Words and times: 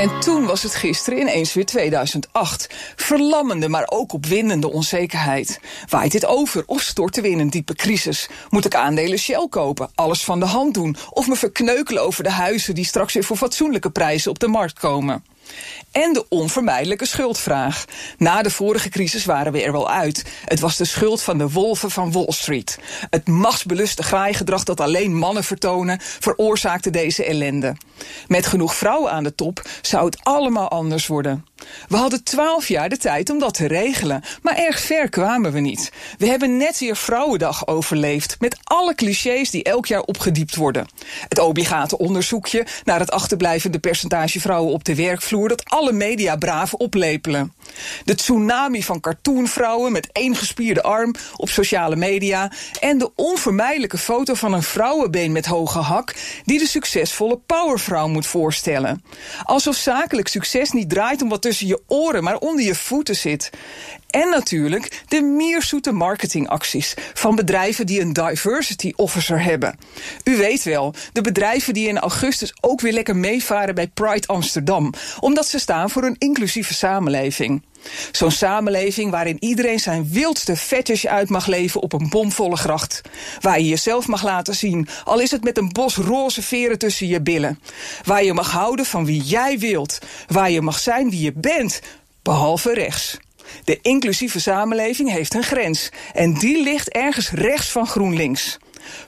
En 0.00 0.20
toen 0.20 0.46
was 0.46 0.62
het 0.62 0.74
gisteren 0.74 1.20
ineens 1.20 1.54
weer 1.54 1.66
2008. 1.66 2.66
Verlammende, 2.96 3.68
maar 3.68 3.86
ook 3.86 4.12
opwindende 4.12 4.70
onzekerheid. 4.70 5.60
Waait 5.88 6.12
dit 6.12 6.26
over 6.26 6.62
of 6.66 6.80
storten 6.80 7.22
we 7.22 7.30
in 7.30 7.38
een 7.38 7.50
diepe 7.50 7.74
crisis? 7.74 8.28
Moet 8.50 8.64
ik 8.64 8.74
aandelen 8.74 9.18
Shell 9.18 9.46
kopen, 9.50 9.90
alles 9.94 10.24
van 10.24 10.40
de 10.40 10.46
hand 10.46 10.74
doen... 10.74 10.96
of 11.10 11.28
me 11.28 11.36
verkneukelen 11.36 12.02
over 12.02 12.22
de 12.22 12.30
huizen 12.30 12.74
die 12.74 12.84
straks 12.84 13.14
weer 13.14 13.24
voor 13.24 13.36
fatsoenlijke 13.36 13.90
prijzen 13.90 14.30
op 14.30 14.38
de 14.38 14.48
markt 14.48 14.78
komen? 14.78 15.24
En 15.92 16.12
de 16.12 16.28
onvermijdelijke 16.28 17.06
schuldvraag. 17.06 17.84
Na 18.18 18.42
de 18.42 18.50
vorige 18.50 18.88
crisis 18.88 19.24
waren 19.24 19.52
we 19.52 19.62
er 19.62 19.72
wel 19.72 19.90
uit. 19.90 20.24
Het 20.44 20.60
was 20.60 20.76
de 20.76 20.84
schuld 20.84 21.22
van 21.22 21.38
de 21.38 21.50
wolven 21.50 21.90
van 21.90 22.12
Wall 22.12 22.32
Street. 22.32 22.78
Het 23.10 23.28
machtsbeluste 23.28 24.02
graaigedrag 24.02 24.64
dat 24.64 24.80
alleen 24.80 25.16
mannen 25.16 25.44
vertonen... 25.44 25.98
veroorzaakte 26.00 26.90
deze 26.90 27.24
ellende. 27.24 27.76
Met 28.28 28.46
genoeg 28.46 28.74
vrouwen 28.74 29.12
aan 29.12 29.22
de 29.22 29.34
top 29.34 29.62
zou 29.82 30.04
het 30.04 30.18
allemaal 30.22 30.68
anders 30.68 31.06
worden. 31.06 31.44
We 31.88 31.96
hadden 31.96 32.24
twaalf 32.24 32.68
jaar 32.68 32.88
de 32.88 32.96
tijd 32.96 33.30
om 33.30 33.38
dat 33.38 33.54
te 33.54 33.66
regelen, 33.66 34.22
maar 34.42 34.56
erg 34.56 34.80
ver 34.80 35.08
kwamen 35.08 35.52
we 35.52 35.60
niet. 35.60 35.92
We 36.18 36.26
hebben 36.26 36.56
net 36.56 36.78
weer 36.78 36.96
Vrouwendag 36.96 37.66
overleefd, 37.66 38.36
met 38.38 38.58
alle 38.62 38.94
clichés 38.94 39.50
die 39.50 39.62
elk 39.62 39.86
jaar 39.86 40.00
opgediept 40.00 40.56
worden. 40.56 40.88
Het 41.28 41.38
obligate 41.38 41.98
onderzoekje 41.98 42.66
naar 42.84 42.98
het 42.98 43.10
achterblijvende 43.10 43.78
percentage 43.78 44.40
vrouwen 44.40 44.72
op 44.72 44.84
de 44.84 44.94
werkvloer 44.94 45.48
dat 45.48 45.64
alle 45.64 45.92
media 45.92 46.36
braaf 46.36 46.74
oplepelen. 46.74 47.54
De 48.04 48.14
tsunami 48.14 48.82
van 48.82 49.00
cartoonvrouwen 49.00 49.92
met 49.92 50.08
één 50.12 50.36
gespierde 50.36 50.82
arm 50.82 51.14
op 51.36 51.48
sociale 51.48 51.96
media 51.96 52.52
en 52.80 52.98
de 52.98 53.10
onvermijdelijke 53.14 53.98
foto 53.98 54.34
van 54.34 54.52
een 54.52 54.62
vrouwenbeen 54.62 55.32
met 55.32 55.46
hoge 55.46 55.78
hak 55.78 56.14
die 56.44 56.58
de 56.58 56.66
succesvolle 56.66 57.36
powervrouw 57.46 57.89
moet 57.98 58.26
voorstellen. 58.26 59.04
Alsof 59.42 59.76
zakelijk 59.76 60.28
succes 60.28 60.70
niet 60.70 60.90
draait 60.90 61.22
om 61.22 61.28
wat 61.28 61.42
tussen 61.42 61.66
je 61.66 61.82
oren, 61.86 62.24
maar 62.24 62.38
onder 62.38 62.64
je 62.64 62.74
voeten 62.74 63.16
zit. 63.16 63.50
En 64.10 64.30
natuurlijk 64.30 65.02
de 65.08 65.22
mierzoete 65.22 65.92
marketingacties 65.92 66.94
van 67.14 67.34
bedrijven 67.34 67.86
die 67.86 68.00
een 68.00 68.12
diversity 68.12 68.92
officer 68.96 69.42
hebben. 69.42 69.78
U 70.24 70.36
weet 70.36 70.62
wel, 70.62 70.94
de 71.12 71.20
bedrijven 71.20 71.74
die 71.74 71.88
in 71.88 71.98
augustus 71.98 72.54
ook 72.60 72.80
weer 72.80 72.92
lekker 72.92 73.16
meevaren 73.16 73.74
bij 73.74 73.88
Pride 73.88 74.26
Amsterdam, 74.26 74.92
omdat 75.20 75.48
ze 75.48 75.58
staan 75.58 75.90
voor 75.90 76.04
een 76.04 76.16
inclusieve 76.18 76.74
samenleving. 76.74 77.62
Zo'n 78.12 78.30
samenleving 78.30 79.10
waarin 79.10 79.36
iedereen 79.40 79.80
zijn 79.80 80.08
wildste 80.10 80.56
fetish 80.56 81.04
uit 81.04 81.28
mag 81.28 81.46
leven 81.46 81.82
op 81.82 81.92
een 81.92 82.08
bomvolle 82.08 82.56
gracht. 82.56 83.00
Waar 83.40 83.60
je 83.60 83.68
jezelf 83.68 84.06
mag 84.06 84.22
laten 84.22 84.54
zien, 84.54 84.88
al 85.04 85.20
is 85.20 85.30
het 85.30 85.44
met 85.44 85.58
een 85.58 85.72
bos 85.72 85.96
roze 85.96 86.42
veren 86.42 86.78
tussen 86.78 87.06
je 87.06 87.20
billen. 87.20 87.58
Waar 88.04 88.24
je 88.24 88.32
mag 88.32 88.50
houden 88.50 88.86
van 88.86 89.04
wie 89.04 89.22
jij 89.22 89.58
wilt. 89.58 89.98
Waar 90.28 90.50
je 90.50 90.60
mag 90.60 90.78
zijn 90.78 91.10
wie 91.10 91.20
je 91.20 91.32
bent, 91.32 91.80
behalve 92.22 92.74
rechts. 92.74 93.18
De 93.64 93.78
inclusieve 93.82 94.40
samenleving 94.40 95.10
heeft 95.10 95.34
een 95.34 95.42
grens. 95.42 95.88
En 96.12 96.34
die 96.34 96.62
ligt 96.62 96.88
ergens 96.88 97.30
rechts 97.30 97.68
van 97.68 97.86
GroenLinks. 97.86 98.58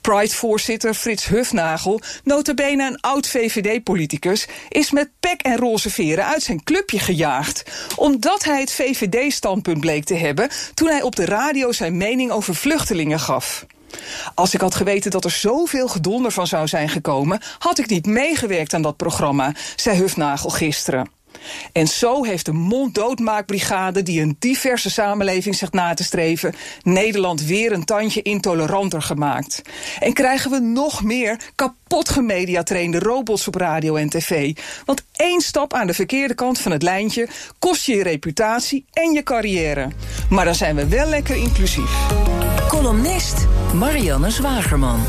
Pride-voorzitter 0.00 0.94
Frits 0.94 1.26
Hufnagel, 1.26 2.00
notabene 2.24 2.86
een 2.86 3.00
oud-VVD-politicus... 3.00 4.46
is 4.68 4.90
met 4.90 5.10
pek 5.20 5.40
en 5.40 5.56
roze 5.56 5.90
veren 5.90 6.26
uit 6.26 6.42
zijn 6.42 6.64
clubje 6.64 6.98
gejaagd. 6.98 7.62
Omdat 7.96 8.44
hij 8.44 8.60
het 8.60 8.72
VVD-standpunt 8.72 9.80
bleek 9.80 10.04
te 10.04 10.14
hebben... 10.14 10.48
toen 10.74 10.88
hij 10.88 11.02
op 11.02 11.16
de 11.16 11.24
radio 11.24 11.72
zijn 11.72 11.96
mening 11.96 12.30
over 12.30 12.54
vluchtelingen 12.54 13.20
gaf. 13.20 13.66
Als 14.34 14.54
ik 14.54 14.60
had 14.60 14.74
geweten 14.74 15.10
dat 15.10 15.24
er 15.24 15.30
zoveel 15.30 15.88
gedonder 15.88 16.32
van 16.32 16.46
zou 16.46 16.68
zijn 16.68 16.88
gekomen... 16.88 17.40
had 17.58 17.78
ik 17.78 17.88
niet 17.88 18.06
meegewerkt 18.06 18.74
aan 18.74 18.82
dat 18.82 18.96
programma, 18.96 19.54
zei 19.76 19.98
Hufnagel 19.98 20.50
gisteren. 20.50 21.17
En 21.72 21.86
zo 21.86 22.24
heeft 22.24 22.44
de 22.44 22.52
monddoodmaakbrigade, 22.52 24.02
die 24.02 24.22
een 24.22 24.36
diverse 24.38 24.90
samenleving 24.90 25.54
zegt 25.54 25.72
na 25.72 25.94
te 25.94 26.04
streven, 26.04 26.54
Nederland 26.82 27.44
weer 27.44 27.72
een 27.72 27.84
tandje 27.84 28.22
intoleranter 28.22 29.02
gemaakt. 29.02 29.62
En 29.98 30.12
krijgen 30.12 30.50
we 30.50 30.58
nog 30.58 31.02
meer 31.02 31.40
kapot 31.54 32.08
gemediatrainde 32.08 32.98
robots 32.98 33.48
op 33.48 33.54
radio 33.54 33.96
en 33.96 34.08
tv. 34.08 34.56
Want 34.84 35.04
één 35.16 35.40
stap 35.40 35.72
aan 35.72 35.86
de 35.86 35.94
verkeerde 35.94 36.34
kant 36.34 36.58
van 36.58 36.72
het 36.72 36.82
lijntje 36.82 37.28
kost 37.58 37.84
je 37.84 37.96
je 37.96 38.02
reputatie 38.02 38.84
en 38.92 39.12
je 39.12 39.22
carrière. 39.22 39.88
Maar 40.30 40.44
dan 40.44 40.54
zijn 40.54 40.76
we 40.76 40.88
wel 40.88 41.08
lekker 41.08 41.36
inclusief. 41.36 41.90
Columnist 42.68 43.46
Marianne 43.74 44.30
Zwagerman. 44.30 45.00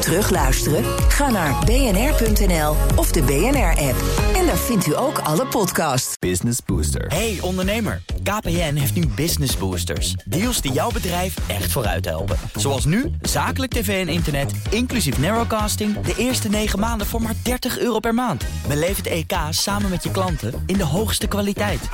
Terugluisteren? 0.00 0.84
Ga 1.08 1.30
naar 1.30 1.64
bnr.nl 1.64 2.76
of 2.96 3.12
de 3.12 3.22
BNR-app. 3.22 3.96
En 4.36 4.46
daar 4.46 4.56
vindt 4.56 4.86
u 4.86 4.96
ook 4.96 5.18
alle 5.18 5.46
podcasts. 5.46 6.18
Business 6.18 6.58
Booster. 6.66 7.06
Hey 7.06 7.38
ondernemer, 7.40 8.02
KPN 8.22 8.74
heeft 8.74 8.94
nu 8.94 9.06
Business 9.06 9.56
Boosters. 9.56 10.12
Deals 10.12 10.60
die 10.60 10.72
jouw 10.72 10.90
bedrijf 10.90 11.48
echt 11.48 11.72
vooruit 11.72 12.04
helpen. 12.04 12.36
Zoals 12.54 12.84
nu, 12.84 13.10
zakelijk 13.22 13.72
tv 13.72 14.06
en 14.06 14.12
internet, 14.12 14.52
inclusief 14.70 15.18
narrowcasting... 15.18 16.00
de 16.00 16.14
eerste 16.16 16.48
9 16.48 16.78
maanden 16.78 17.06
voor 17.06 17.22
maar 17.22 17.34
30 17.42 17.78
euro 17.78 17.98
per 17.98 18.14
maand. 18.14 18.44
Beleef 18.68 18.96
het 18.96 19.06
EK 19.06 19.32
samen 19.50 19.90
met 19.90 20.02
je 20.02 20.10
klanten 20.10 20.62
in 20.66 20.76
de 20.76 20.84
hoogste 20.84 21.26
kwaliteit. 21.26 21.88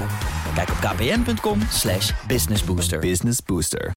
Kijk 0.55 0.71
op 0.71 0.77
kpn.com 0.77 1.61
slash 1.71 2.13
businessbooster. 2.27 2.99
Business 2.99 3.39
Booster. 3.47 3.96